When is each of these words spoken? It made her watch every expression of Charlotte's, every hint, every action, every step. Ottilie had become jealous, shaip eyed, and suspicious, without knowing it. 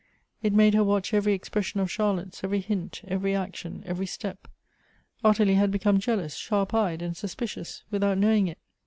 It 0.41 0.51
made 0.53 0.73
her 0.73 0.83
watch 0.83 1.13
every 1.13 1.33
expression 1.35 1.79
of 1.79 1.91
Charlotte's, 1.91 2.43
every 2.43 2.59
hint, 2.59 3.01
every 3.07 3.35
action, 3.35 3.83
every 3.85 4.07
step. 4.07 4.47
Ottilie 5.23 5.53
had 5.59 5.69
become 5.69 5.99
jealous, 5.99 6.33
shaip 6.35 6.73
eyed, 6.73 7.03
and 7.03 7.15
suspicious, 7.15 7.83
without 7.91 8.17
knowing 8.17 8.47
it. 8.47 8.57